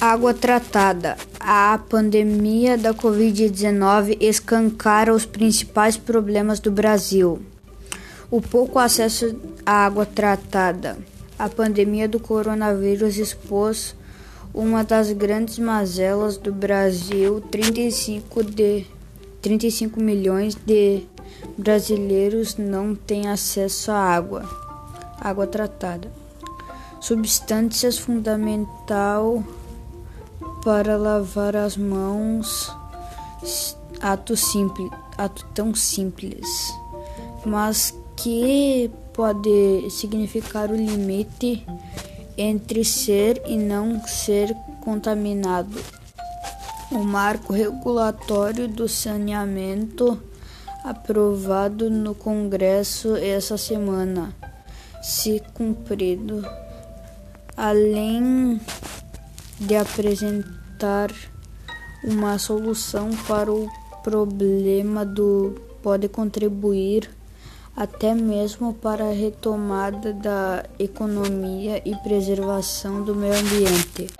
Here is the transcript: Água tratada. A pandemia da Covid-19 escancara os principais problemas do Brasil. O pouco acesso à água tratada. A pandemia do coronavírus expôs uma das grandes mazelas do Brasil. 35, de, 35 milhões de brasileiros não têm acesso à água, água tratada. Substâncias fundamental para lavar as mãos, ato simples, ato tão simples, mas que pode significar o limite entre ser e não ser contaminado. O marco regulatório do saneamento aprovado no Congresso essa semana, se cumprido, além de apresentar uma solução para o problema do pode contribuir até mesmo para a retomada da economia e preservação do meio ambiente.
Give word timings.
Água 0.00 0.32
tratada. 0.32 1.18
A 1.38 1.78
pandemia 1.90 2.78
da 2.78 2.94
Covid-19 2.94 4.16
escancara 4.18 5.14
os 5.14 5.26
principais 5.26 5.98
problemas 5.98 6.58
do 6.58 6.70
Brasil. 6.70 7.42
O 8.30 8.40
pouco 8.40 8.78
acesso 8.78 9.36
à 9.66 9.84
água 9.84 10.06
tratada. 10.06 10.96
A 11.38 11.50
pandemia 11.50 12.08
do 12.08 12.18
coronavírus 12.18 13.18
expôs 13.18 13.94
uma 14.54 14.82
das 14.82 15.12
grandes 15.12 15.58
mazelas 15.58 16.38
do 16.38 16.50
Brasil. 16.50 17.42
35, 17.50 18.42
de, 18.42 18.86
35 19.42 20.00
milhões 20.00 20.54
de 20.54 21.02
brasileiros 21.58 22.56
não 22.56 22.94
têm 22.94 23.28
acesso 23.28 23.90
à 23.90 23.98
água, 23.98 24.48
água 25.20 25.46
tratada. 25.46 26.10
Substâncias 27.02 27.98
fundamental 27.98 29.44
para 30.64 30.96
lavar 30.96 31.56
as 31.56 31.76
mãos, 31.76 32.74
ato 34.00 34.36
simples, 34.36 34.90
ato 35.16 35.46
tão 35.54 35.74
simples, 35.74 36.46
mas 37.44 37.94
que 38.16 38.90
pode 39.12 39.90
significar 39.90 40.70
o 40.70 40.76
limite 40.76 41.66
entre 42.36 42.84
ser 42.84 43.42
e 43.46 43.56
não 43.56 44.06
ser 44.06 44.54
contaminado. 44.80 45.78
O 46.90 46.98
marco 46.98 47.52
regulatório 47.52 48.66
do 48.66 48.88
saneamento 48.88 50.20
aprovado 50.84 51.90
no 51.90 52.14
Congresso 52.14 53.16
essa 53.16 53.56
semana, 53.56 54.34
se 55.02 55.42
cumprido, 55.54 56.44
além 57.56 58.60
de 59.60 59.76
apresentar 59.76 61.12
uma 62.02 62.38
solução 62.38 63.10
para 63.28 63.52
o 63.52 63.68
problema 64.02 65.04
do 65.04 65.60
pode 65.82 66.08
contribuir 66.08 67.10
até 67.76 68.14
mesmo 68.14 68.74
para 68.74 69.04
a 69.04 69.12
retomada 69.12 70.12
da 70.12 70.64
economia 70.78 71.80
e 71.84 71.94
preservação 71.96 73.02
do 73.02 73.14
meio 73.14 73.34
ambiente. 73.34 74.19